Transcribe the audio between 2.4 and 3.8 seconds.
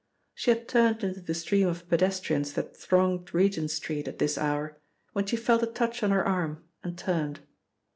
that thronged Regent